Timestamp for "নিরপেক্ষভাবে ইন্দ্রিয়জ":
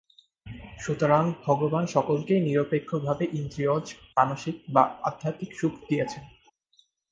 2.41-3.85